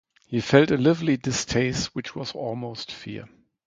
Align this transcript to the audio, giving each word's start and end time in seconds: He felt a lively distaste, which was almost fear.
He 0.25 0.41
felt 0.41 0.71
a 0.71 0.77
lively 0.77 1.15
distaste, 1.15 1.93
which 1.93 2.15
was 2.15 2.31
almost 2.31 2.91
fear. 2.91 3.27